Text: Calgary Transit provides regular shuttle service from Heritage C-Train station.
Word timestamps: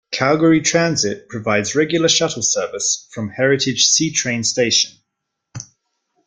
Calgary 0.09 0.61
Transit 0.61 1.29
provides 1.29 1.75
regular 1.75 2.09
shuttle 2.09 2.41
service 2.41 3.05
from 3.11 3.29
Heritage 3.29 3.85
C-Train 3.85 4.43
station. 4.43 4.93